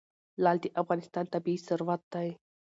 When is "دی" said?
2.13-2.29